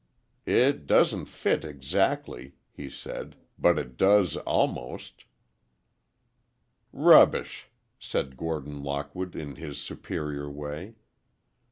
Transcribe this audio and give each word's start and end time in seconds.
"It 0.47 0.87
doesn't 0.87 1.25
fit 1.25 1.63
exactly," 1.63 2.53
he 2.71 2.89
said, 2.89 3.35
"but 3.59 3.77
it 3.77 3.97
does 3.97 4.35
almost." 4.35 5.25
"Rubbish!" 6.91 7.69
said 7.99 8.35
Gordon 8.35 8.81
Lockwood, 8.81 9.35
in 9.35 9.57
his 9.57 9.77
superior 9.79 10.49
way. 10.49 10.95